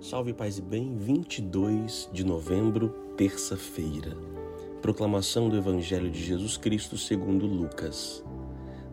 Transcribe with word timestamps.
Salve 0.00 0.32
Paz 0.32 0.58
e 0.58 0.62
Bem, 0.62 0.96
22 0.96 2.08
de 2.12 2.24
novembro, 2.24 2.90
terça-feira. 3.16 4.16
Proclamação 4.80 5.48
do 5.48 5.56
Evangelho 5.56 6.08
de 6.08 6.22
Jesus 6.22 6.56
Cristo 6.56 6.96
segundo 6.96 7.46
Lucas. 7.46 8.24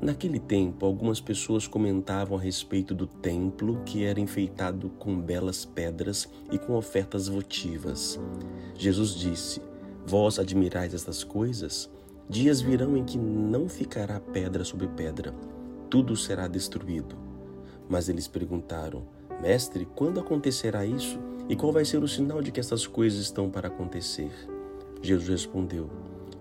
Naquele 0.01 0.39
tempo, 0.39 0.83
algumas 0.83 1.21
pessoas 1.21 1.67
comentavam 1.67 2.35
a 2.35 2.41
respeito 2.41 2.95
do 2.95 3.05
templo 3.05 3.83
que 3.85 4.03
era 4.03 4.19
enfeitado 4.19 4.89
com 4.97 5.21
belas 5.21 5.63
pedras 5.63 6.27
e 6.51 6.57
com 6.57 6.73
ofertas 6.73 7.27
votivas. 7.27 8.19
Jesus 8.73 9.11
disse: 9.11 9.61
Vós 10.07 10.39
admirais 10.39 10.91
estas 10.95 11.23
coisas? 11.23 11.87
Dias 12.27 12.61
virão 12.61 12.97
em 12.97 13.05
que 13.05 13.17
não 13.19 13.69
ficará 13.69 14.19
pedra 14.19 14.65
sobre 14.65 14.87
pedra, 14.87 15.35
tudo 15.87 16.15
será 16.15 16.47
destruído. 16.47 17.15
Mas 17.87 18.09
eles 18.09 18.27
perguntaram: 18.27 19.03
Mestre, 19.41 19.87
quando 19.95 20.19
acontecerá 20.19 20.85
isso? 20.85 21.19
E 21.47 21.55
qual 21.55 21.71
vai 21.71 21.85
ser 21.85 22.01
o 22.01 22.07
sinal 22.07 22.41
de 22.41 22.51
que 22.51 22.59
essas 22.59 22.87
coisas 22.87 23.19
estão 23.19 23.49
para 23.49 23.67
acontecer? 23.67 24.31
Jesus 25.01 25.29
respondeu: 25.29 25.89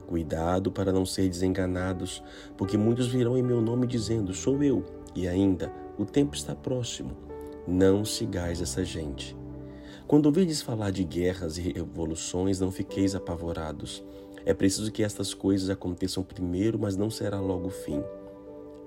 Cuidado 0.06 0.70
para 0.70 0.92
não 0.92 1.04
ser 1.04 1.28
desenganados, 1.28 2.22
porque 2.56 2.78
muitos 2.78 3.08
virão 3.08 3.36
em 3.36 3.42
meu 3.42 3.60
nome 3.60 3.86
dizendo: 3.86 4.32
Sou 4.32 4.62
eu. 4.62 4.84
E 5.14 5.28
ainda, 5.28 5.70
o 5.98 6.04
tempo 6.04 6.34
está 6.34 6.54
próximo. 6.54 7.16
Não 7.66 8.04
sigais 8.04 8.60
essa 8.60 8.84
gente. 8.84 9.36
Quando 10.06 10.26
ouvides 10.26 10.60
falar 10.60 10.90
de 10.90 11.04
guerras 11.04 11.56
e 11.56 11.62
revoluções, 11.62 12.60
não 12.60 12.70
fiqueis 12.70 13.14
apavorados. 13.14 14.04
É 14.44 14.52
preciso 14.52 14.92
que 14.92 15.02
estas 15.02 15.32
coisas 15.32 15.70
aconteçam 15.70 16.22
primeiro, 16.22 16.78
mas 16.78 16.96
não 16.96 17.08
será 17.08 17.40
logo 17.40 17.68
o 17.68 17.70
fim. 17.70 18.02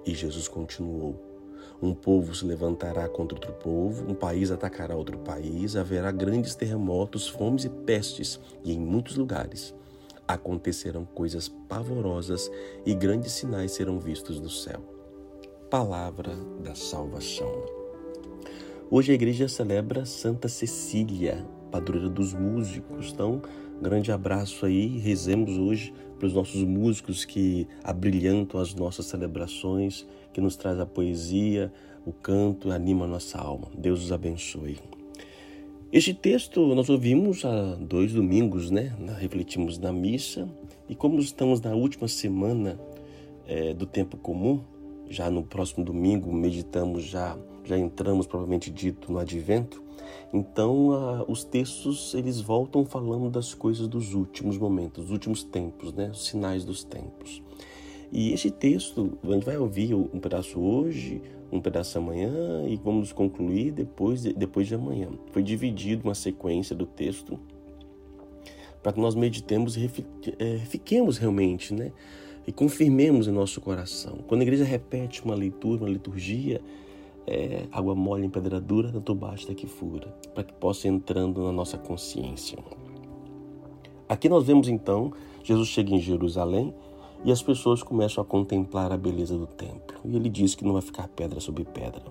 E 0.06 0.14
Jesus 0.14 0.48
continuou: 0.48 1.27
um 1.82 1.94
povo 1.94 2.34
se 2.34 2.46
levantará 2.46 3.08
contra 3.08 3.38
outro 3.38 3.54
povo, 3.54 4.10
um 4.10 4.16
país 4.16 4.52
atacará 4.52 4.96
outro 4.96 5.18
país, 5.20 5.76
haverá 5.76 6.12
grandes 6.12 6.56
terremotos, 6.56 7.28
fomes 7.28 7.66
e 7.66 7.70
pestes, 7.70 8.40
e 8.64 8.74
em 8.74 8.80
muitos 8.80 9.16
lugares 9.16 9.76
acontecerão 10.28 11.06
coisas 11.06 11.48
pavorosas 11.48 12.52
e 12.86 12.94
grandes 12.94 13.32
sinais 13.32 13.72
serão 13.72 13.98
vistos 14.00 14.40
no 14.40 14.50
céu. 14.50 14.82
Palavra 15.70 16.36
da 16.62 16.76
salvação. 16.76 17.66
Hoje 18.90 19.12
a 19.12 19.16
igreja 19.16 19.48
celebra 19.48 20.06
Santa 20.06 20.50
Cecília, 20.50 21.46
padroeira 21.72 22.10
dos 22.10 22.34
músicos. 22.34 23.12
Então, 23.14 23.42
grande 23.82 24.12
abraço 24.12 24.66
aí, 24.66 24.98
rezemos 24.98 25.58
hoje 25.58 25.94
para 26.18 26.28
os 26.28 26.34
nossos 26.34 26.64
músicos 26.64 27.26
que 27.26 27.68
abrilhantam 27.84 28.60
as 28.60 28.74
nossas 28.74 29.06
celebrações, 29.06 30.06
que 30.34 30.42
nos 30.42 30.56
traz 30.56 30.80
a 30.80 30.86
poesia, 30.86 31.72
o 32.06 32.12
canto, 32.12 32.72
anima 32.72 33.06
a 33.06 33.08
nossa 33.08 33.38
alma. 33.38 33.68
Deus 33.78 34.04
os 34.04 34.12
abençoe. 34.12 34.78
Este 35.92 36.14
texto 36.14 36.76
nós 36.76 36.90
ouvimos 36.90 37.46
há 37.46 37.76
dois 37.76 38.14
domingos, 38.14 38.70
né? 38.70 38.94
Refletimos 39.20 39.78
na 39.78 39.92
missa 39.92 40.50
e 40.90 40.96
como 40.96 41.20
estamos 41.20 41.62
na 41.62 41.74
última 41.74 42.08
semana 42.08 42.80
é, 43.48 43.74
do 43.74 43.86
tempo 43.86 44.18
comum, 44.18 44.62
já 45.10 45.30
no 45.30 45.44
próximo 45.44 45.84
domingo 45.84 46.32
meditamos 46.32 47.04
já 47.04 47.38
já 47.68 47.78
entramos 47.78 48.26
provavelmente 48.26 48.72
dito 48.72 49.12
no 49.12 49.20
Advento. 49.20 49.84
Então, 50.34 50.90
uh, 50.90 51.26
os 51.28 51.44
textos 51.44 52.14
eles 52.14 52.40
voltam 52.40 52.86
falando 52.86 53.30
das 53.30 53.54
coisas 53.54 53.88
dos 53.88 54.14
últimos 54.14 54.58
momentos, 54.58 55.04
dos 55.04 55.12
últimos 55.12 55.44
tempos, 55.44 55.92
né? 55.94 56.10
Os 56.10 56.26
sinais 56.28 56.64
dos 56.64 56.84
tempos. 56.84 57.42
E 58.12 58.32
esse 58.32 58.50
texto, 58.50 59.18
a 59.22 59.34
gente 59.34 59.46
vai 59.46 59.58
ouvir 59.58 59.94
um 59.94 60.20
pedaço 60.20 60.60
hoje, 60.60 61.22
um 61.52 61.60
pedaço 61.60 61.98
amanhã 61.98 62.66
e 62.68 62.78
vamos 62.78 63.12
concluir 63.12 63.72
depois 63.72 64.22
de, 64.22 64.34
depois 64.34 64.68
de 64.68 64.76
amanhã. 64.76 65.10
Foi 65.32 65.44
dividido 65.44 66.04
uma 66.06 66.16
sequência 66.16 66.76
do 66.76 66.86
texto 66.86 67.38
para 68.82 68.94
que 68.94 69.00
nós 69.02 69.16
meditemos 69.16 69.76
e 69.76 69.90
é, 70.40 70.58
fiquemos 70.60 71.18
realmente, 71.18 71.74
né? 71.74 71.92
E 72.48 72.52
confirmemos 72.54 73.28
em 73.28 73.32
nosso 73.32 73.60
coração. 73.60 74.20
Quando 74.26 74.40
a 74.40 74.44
igreja 74.44 74.64
repete 74.64 75.24
uma 75.24 75.36
leitura, 75.36 75.84
uma 75.84 75.90
liturgia, 75.90 76.62
é, 77.28 77.66
água 77.74 77.94
mole 77.94 78.26
em 78.26 78.30
pedra 78.30 78.62
dura, 78.62 78.90
tanto 78.90 79.14
basta 79.14 79.54
que 79.54 79.68
fura, 79.68 80.08
para 80.34 80.46
que 80.46 80.54
possa 80.54 80.88
ir 80.88 80.92
entrando 80.92 81.44
na 81.44 81.52
nossa 81.52 81.78
consciência. 81.78 82.58
Aqui 84.08 84.30
nós 84.30 84.46
vemos 84.46 84.70
então, 84.70 85.12
Jesus 85.44 85.68
chega 85.68 85.94
em 85.94 86.00
Jerusalém 86.00 86.74
e 87.26 87.32
as 87.32 87.44
pessoas 87.44 87.84
começam 87.84 88.22
a 88.22 88.26
contemplar 88.26 88.94
a 88.94 88.98
beleza 88.98 89.38
do 89.38 89.46
templo. 89.46 89.98
E 90.06 90.16
ele 90.16 90.30
diz 90.30 90.56
que 90.56 90.64
não 90.64 90.72
vai 90.74 90.82
ficar 90.82 91.10
pedra 91.10 91.42
sobre 91.42 91.66
pedra. 91.66 92.04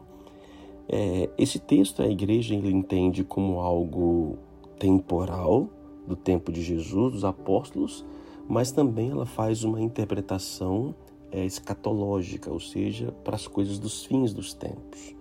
É, 0.86 1.30
esse 1.38 1.58
texto 1.58 2.02
a 2.02 2.06
igreja 2.06 2.54
ele 2.54 2.70
entende 2.70 3.24
como 3.24 3.60
algo 3.60 4.36
temporal 4.78 5.68
do 6.06 6.14
tempo 6.14 6.52
de 6.52 6.62
Jesus, 6.62 7.14
dos 7.14 7.24
apóstolos, 7.24 8.04
mas 8.48 8.70
também 8.70 9.10
ela 9.10 9.26
faz 9.26 9.64
uma 9.64 9.80
interpretação 9.80 10.94
é, 11.30 11.44
escatológica, 11.44 12.50
ou 12.50 12.60
seja, 12.60 13.12
para 13.24 13.36
as 13.36 13.46
coisas 13.46 13.78
dos 13.78 14.04
fins 14.04 14.32
dos 14.32 14.54
tempos. 14.54 15.14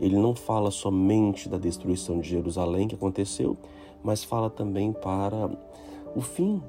Ele 0.00 0.16
não 0.16 0.34
fala 0.34 0.70
somente 0.70 1.48
da 1.48 1.56
destruição 1.56 2.20
de 2.20 2.28
Jerusalém 2.28 2.86
que 2.86 2.94
aconteceu, 2.94 3.56
mas 4.04 4.22
fala 4.22 4.50
também 4.50 4.92
para 4.92 5.50
o 6.14 6.20
fim 6.20 6.62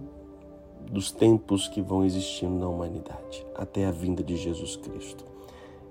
dos 0.90 1.12
tempos 1.12 1.68
que 1.68 1.82
vão 1.82 2.06
existindo 2.06 2.56
na 2.56 2.68
humanidade, 2.68 3.46
até 3.56 3.86
a 3.86 3.92
vinda 3.92 4.24
de 4.24 4.38
Jesus 4.38 4.78
Cristo. 4.78 5.26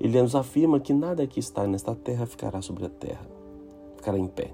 Ele 0.01 0.21
nos 0.21 0.35
afirma 0.35 0.81
que 0.81 0.93
nada 0.93 1.27
que 1.27 1.39
está 1.39 1.67
nesta 1.67 1.95
terra 1.95 2.27
ficará 2.27 2.63
sobre 2.63 2.87
a 2.87 2.89
terra, 2.89 3.27
ficará 3.97 4.19
em 4.19 4.27
pé. 4.27 4.51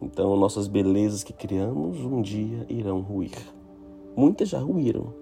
Então, 0.00 0.36
nossas 0.36 0.66
belezas 0.66 1.22
que 1.22 1.32
criamos 1.32 1.98
um 2.00 2.20
dia 2.20 2.66
irão 2.68 3.00
ruir. 3.00 3.38
Muitas 4.16 4.48
já 4.48 4.58
ruíram, 4.58 5.12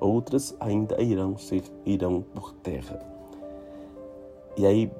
outras 0.00 0.56
ainda 0.60 1.00
irão 1.02 1.36
ser 1.36 1.62
irão 1.84 2.22
por 2.22 2.52
terra. 2.52 3.00
E 4.56 4.66
aí 4.66 4.90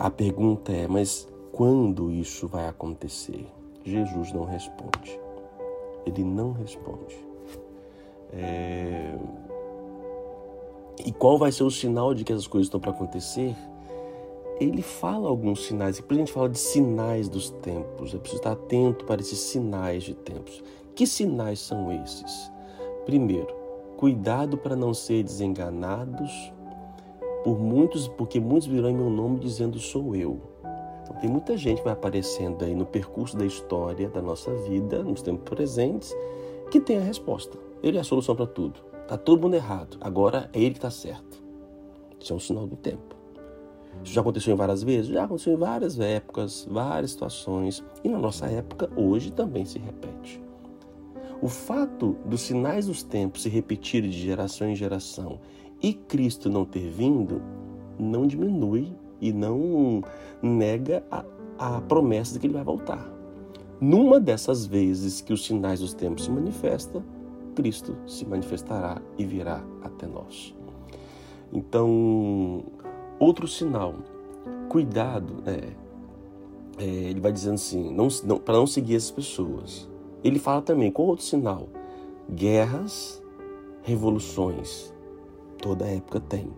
a 0.00 0.10
pergunta 0.10 0.72
é: 0.72 0.86
mas 0.86 1.28
quando 1.52 2.10
isso 2.10 2.46
vai 2.48 2.68
acontecer? 2.68 3.46
Jesus 3.84 4.32
não 4.32 4.44
responde. 4.44 5.18
Ele 6.04 6.24
não 6.24 6.52
responde. 6.52 7.16
É... 8.32 9.14
E 11.04 11.12
qual 11.12 11.38
vai 11.38 11.52
ser 11.52 11.62
o 11.62 11.70
sinal 11.70 12.12
de 12.12 12.24
que 12.24 12.32
essas 12.32 12.46
coisas 12.46 12.66
estão 12.66 12.80
para 12.80 12.90
acontecer? 12.90 13.56
Ele 14.60 14.82
fala 14.82 15.28
alguns 15.28 15.66
sinais, 15.66 15.98
e 15.98 16.02
por 16.02 16.14
a 16.14 16.16
gente 16.18 16.32
fala 16.32 16.48
de 16.48 16.58
sinais 16.58 17.28
dos 17.28 17.50
tempos, 17.50 18.12
é 18.12 18.18
preciso 18.18 18.40
estar 18.40 18.52
atento 18.52 19.04
para 19.04 19.20
esses 19.20 19.38
sinais 19.38 20.02
de 20.02 20.14
tempos. 20.14 20.64
Que 20.96 21.06
sinais 21.06 21.60
são 21.60 21.92
esses? 21.92 22.50
Primeiro, 23.08 23.58
Cuidado 23.96 24.56
para 24.56 24.76
não 24.76 24.94
ser 24.94 25.24
desenganados 25.24 26.52
por 27.42 27.58
muitos, 27.58 28.06
porque 28.06 28.38
muitos 28.38 28.68
virão 28.68 28.90
em 28.90 28.94
meu 28.94 29.10
nome 29.10 29.40
dizendo 29.40 29.76
sou 29.80 30.14
eu. 30.14 30.40
Então, 31.02 31.16
tem 31.16 31.28
muita 31.28 31.56
gente 31.56 31.78
que 31.78 31.84
vai 31.84 31.94
aparecendo 31.94 32.64
aí 32.64 32.76
no 32.76 32.86
percurso 32.86 33.36
da 33.36 33.44
história 33.44 34.08
da 34.08 34.22
nossa 34.22 34.54
vida, 34.54 35.02
nos 35.02 35.20
tempos 35.20 35.42
presentes, 35.48 36.14
que 36.70 36.78
tem 36.78 36.98
a 36.98 37.00
resposta. 37.00 37.58
Ele 37.82 37.96
é 37.96 38.00
a 38.00 38.04
solução 38.04 38.36
para 38.36 38.46
tudo. 38.46 38.78
Está 39.02 39.16
todo 39.16 39.42
mundo 39.42 39.54
errado. 39.54 39.96
Agora 40.00 40.48
é 40.52 40.60
ele 40.60 40.74
que 40.74 40.78
está 40.78 40.90
certo. 40.90 41.42
Isso 42.20 42.32
é 42.32 42.36
um 42.36 42.40
sinal 42.40 42.68
do 42.68 42.76
tempo. 42.76 43.16
Isso 44.04 44.12
já 44.12 44.20
aconteceu 44.20 44.54
em 44.54 44.56
várias 44.56 44.84
vezes? 44.84 45.10
Já 45.10 45.24
aconteceu 45.24 45.54
em 45.54 45.56
várias 45.56 45.98
épocas, 45.98 46.68
várias 46.70 47.10
situações. 47.10 47.82
E 48.04 48.08
na 48.08 48.18
nossa 48.18 48.46
época, 48.46 48.88
hoje, 48.94 49.32
também 49.32 49.64
se 49.64 49.80
repete. 49.80 50.46
O 51.40 51.48
fato 51.48 52.16
dos 52.24 52.40
sinais 52.40 52.86
dos 52.86 53.02
tempos 53.02 53.42
se 53.42 53.48
repetirem 53.48 54.10
de 54.10 54.18
geração 54.18 54.68
em 54.68 54.74
geração 54.74 55.38
e 55.80 55.94
Cristo 55.94 56.50
não 56.50 56.64
ter 56.64 56.90
vindo, 56.90 57.40
não 57.98 58.26
diminui 58.26 58.92
e 59.20 59.32
não 59.32 60.02
nega 60.42 61.04
a, 61.10 61.24
a 61.58 61.80
promessa 61.82 62.32
de 62.32 62.40
que 62.40 62.46
ele 62.46 62.54
vai 62.54 62.64
voltar. 62.64 63.08
Numa 63.80 64.18
dessas 64.18 64.66
vezes 64.66 65.20
que 65.20 65.32
os 65.32 65.46
sinais 65.46 65.78
dos 65.78 65.94
tempos 65.94 66.24
se 66.24 66.30
manifestam, 66.30 67.04
Cristo 67.54 67.96
se 68.06 68.24
manifestará 68.24 69.00
e 69.16 69.24
virá 69.24 69.64
até 69.82 70.06
nós. 70.06 70.54
Então, 71.52 72.64
outro 73.18 73.46
sinal, 73.46 73.94
cuidado, 74.68 75.42
é, 75.46 76.82
é, 76.82 76.84
ele 76.84 77.20
vai 77.20 77.32
dizendo 77.32 77.54
assim, 77.54 77.94
não, 77.94 78.08
não, 78.24 78.38
para 78.38 78.54
não 78.54 78.66
seguir 78.66 78.96
essas 78.96 79.12
pessoas. 79.12 79.88
Ele 80.22 80.38
fala 80.38 80.62
também, 80.62 80.90
com 80.90 81.04
outro 81.04 81.24
sinal? 81.24 81.68
Guerras, 82.30 83.22
revoluções. 83.82 84.92
Toda 85.58 85.86
época 85.86 86.20
tem. 86.20 86.50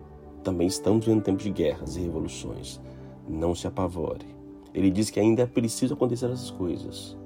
Também 0.43 0.67
estamos 0.67 1.05
vivendo 1.05 1.23
tempos 1.23 1.43
de 1.43 1.51
guerras 1.51 1.95
e 1.95 2.01
revoluções. 2.01 2.81
Não 3.27 3.53
se 3.53 3.67
apavore. 3.67 4.25
Ele 4.73 4.89
diz 4.89 5.09
que 5.09 5.19
ainda 5.19 5.43
é 5.43 5.45
preciso 5.45 5.93
acontecer 5.93 6.25
essas 6.25 6.49
coisas, 6.49 7.17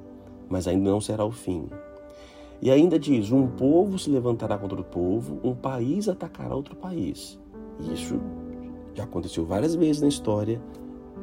mas 0.50 0.68
ainda 0.68 0.90
não 0.90 1.00
será 1.00 1.24
o 1.24 1.32
fim. 1.32 1.70
E 2.62 2.72
ainda 2.72 2.98
diz: 2.98 3.32
um 3.32 3.48
povo 3.48 4.00
se 4.00 4.10
levantará 4.10 4.58
contra 4.58 4.78
outro 4.78 4.92
povo, 4.92 5.40
um 5.44 5.54
país 5.54 6.10
atacará 6.10 6.56
outro 6.56 6.76
país. 6.76 7.40
Isso 7.80 8.20
já 8.94 9.04
aconteceu 9.04 9.46
várias 9.46 9.76
vezes 9.76 10.02
na 10.02 10.08
história 10.08 10.62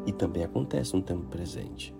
e 0.07 0.13
também 0.13 0.45
acontece 0.45 0.95
no 0.95 1.03
tempo 1.03 1.27
presente. 1.27 1.95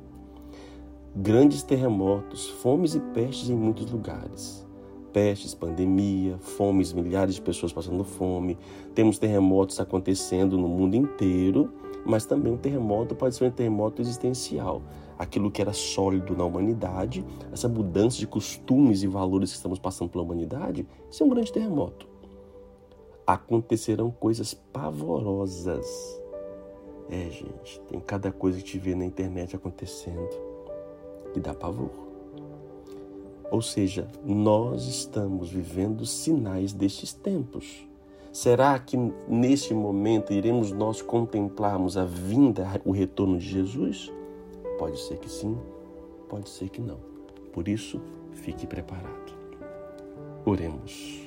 Grandes 1.15 1.63
terremotos, 1.63 2.49
fomes 2.49 2.95
e 2.95 3.01
pestes 3.01 3.51
em 3.51 3.55
muitos 3.55 3.91
lugares. 3.91 4.67
Pestes, 5.13 5.55
pandemia, 5.55 6.39
fomes, 6.39 6.93
milhares 6.93 7.35
de 7.35 7.43
pessoas 7.43 7.71
passando 7.71 8.03
fome. 8.03 8.59
Temos 8.95 9.19
terremotos 9.19 9.79
acontecendo 9.79 10.57
no 10.57 10.67
mundo 10.67 10.95
inteiro, 10.95 11.71
mas 12.07 12.25
também 12.25 12.51
um 12.51 12.57
terremoto 12.57 13.15
pode 13.15 13.35
ser 13.35 13.45
um 13.45 13.51
terremoto 13.51 14.01
existencial. 14.01 14.83
Aquilo 15.19 15.51
que 15.51 15.61
era 15.61 15.75
sólido 15.75 16.35
na 16.35 16.47
humanidade, 16.47 17.25
essa 17.53 17.69
mudança 17.69 18.17
de 18.17 18.27
costumes 18.27 19.03
e 19.03 19.07
valores 19.07 19.51
que 19.51 19.57
estamos 19.57 19.79
passando 19.79 20.09
pela 20.09 20.25
humanidade, 20.25 20.87
isso 21.11 21.23
é 21.23 21.27
um 21.27 21.29
grande 21.29 21.53
terremoto. 21.53 22.09
Acontecerão 23.27 24.11
coisas 24.11 24.55
pavorosas. 24.55 25.87
É, 27.11 27.29
gente, 27.29 27.81
tem 27.87 28.01
cada 28.01 28.33
coisa 28.33 28.57
que 28.59 28.65
te 28.65 28.79
vê 28.79 28.95
na 28.95 29.05
internet 29.05 29.55
acontecendo 29.55 30.53
e 31.35 31.41
dá 31.41 31.55
pavor. 31.55 31.91
Ou 33.53 33.61
seja, 33.61 34.09
nós 34.25 34.87
estamos 34.87 35.51
vivendo 35.51 36.07
sinais 36.07 36.73
destes 36.73 37.13
tempos. 37.13 37.87
Será 38.33 38.79
que 38.79 38.97
neste 39.29 39.75
momento 39.75 40.33
iremos 40.33 40.73
nós 40.73 41.03
contemplarmos 41.03 41.99
a 41.99 42.05
vinda, 42.07 42.67
o 42.83 42.93
retorno 42.93 43.39
de 43.39 43.47
Jesus? 43.47 44.11
Pode 44.79 44.99
ser 44.99 45.19
que 45.19 45.29
sim, 45.29 45.59
pode 46.31 46.49
ser 46.49 46.71
que 46.71 46.81
não. 46.81 46.99
Por 47.53 47.69
isso, 47.69 48.01
fique 48.33 48.67
preparado. 48.67 49.35
Oremos. 50.47 51.21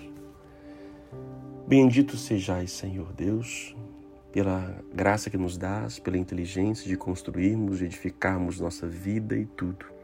Bendito 1.67 2.17
sejais, 2.17 2.71
Senhor 2.71 3.13
Deus, 3.13 3.75
pela 4.31 4.83
graça 4.91 5.29
que 5.29 5.37
nos 5.37 5.57
dás, 5.57 5.99
pela 5.99 6.17
inteligência 6.17 6.89
de 6.89 6.97
construirmos, 6.97 7.77
de 7.77 7.85
edificarmos 7.85 8.59
nossa 8.59 8.87
vida 8.87 9.37
e 9.37 9.45
tudo 9.45 9.94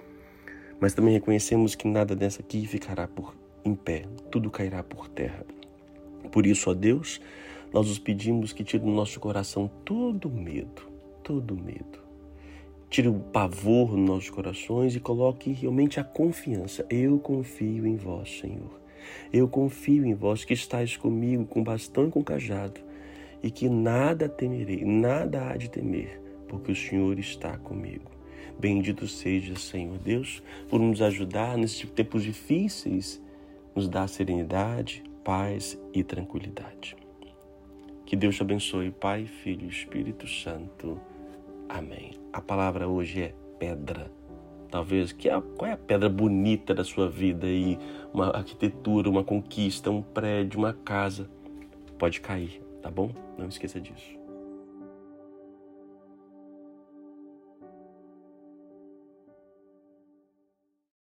mas 0.82 0.94
também 0.94 1.14
reconhecemos 1.14 1.76
que 1.76 1.88
nada 1.88 2.16
dessa 2.16 2.42
aqui 2.42 2.66
ficará 2.66 3.08
por 3.08 3.34
em 3.64 3.76
pé, 3.76 4.06
tudo 4.32 4.50
cairá 4.50 4.84
por 4.84 5.08
terra. 5.08 5.46
Por 6.32 6.48
isso, 6.48 6.70
ó 6.72 6.74
Deus, 6.74 7.22
nós 7.72 7.88
os 7.88 8.00
pedimos 8.00 8.52
que 8.52 8.64
tire 8.64 8.84
do 8.84 8.90
nosso 8.90 9.20
coração 9.20 9.70
todo 9.86 10.30
medo, 10.30 10.82
todo 11.24 11.56
medo. 11.56 12.02
Tire 12.90 13.08
o 13.08 13.20
pavor 13.20 13.96
nos 13.96 14.10
nossos 14.10 14.30
corações 14.30 14.96
e 14.96 15.00
coloque 15.00 15.52
realmente 15.52 16.00
a 16.00 16.04
confiança. 16.04 16.86
Eu 16.90 17.20
confio 17.20 17.86
em 17.86 17.96
vós, 17.96 18.40
Senhor. 18.40 18.82
Eu 19.32 19.48
confio 19.48 20.06
em 20.06 20.14
vós 20.14 20.44
que 20.44 20.54
estáis 20.54 20.98
comigo 20.98 21.46
com 21.46 21.64
bastão 21.64 22.08
e 22.08 22.12
com 22.12 22.24
cajado, 22.24 22.82
e 23.42 23.50
que 23.50 23.70
nada 23.70 24.28
temerei, 24.28 24.84
nada 24.84 25.48
há 25.48 25.58
de 25.58 25.70
temer, 25.70 26.22
porque 26.48 26.72
o 26.72 26.76
Senhor 26.76 27.18
está 27.18 27.58
comigo. 27.58 28.12
Bendito 28.60 29.08
seja, 29.08 29.56
Senhor 29.56 29.98
Deus, 29.98 30.42
por 30.70 30.80
nos 30.80 31.02
ajudar 31.02 31.58
nesses 31.58 31.90
tempos 31.90 32.24
difíceis, 32.24 33.22
nos 33.76 33.88
dar 33.88 34.08
serenidade, 34.08 35.04
paz 35.24 35.80
e 35.94 36.04
tranquilidade. 36.04 36.96
Que 38.06 38.16
Deus 38.16 38.36
te 38.36 38.42
abençoe, 38.42 38.92
Pai, 38.92 39.26
Filho 39.26 39.66
e 39.66 39.70
Espírito 39.70 40.28
Santo. 40.28 41.00
Amém. 41.70 42.12
A 42.34 42.42
palavra 42.42 42.88
hoje 42.88 43.22
é 43.22 43.34
pedra. 43.58 44.12
Talvez, 44.70 45.12
que 45.12 45.30
é, 45.30 45.42
qual 45.58 45.70
é 45.70 45.74
a 45.74 45.78
pedra 45.78 46.10
bonita 46.10 46.74
da 46.74 46.84
sua 46.84 47.10
vida 47.10 47.48
aí? 47.48 47.78
Uma 48.14 48.30
arquitetura, 48.30 49.10
uma 49.10 49.24
conquista, 49.24 49.90
um 49.90 50.02
prédio, 50.02 50.60
uma 50.60 50.74
casa. 50.74 51.30
Pode 51.98 52.20
cair, 52.20 52.62
tá 52.82 52.90
bom? 52.90 53.12
Não 53.38 53.48
esqueça 53.48 53.80
disso. 53.80 54.21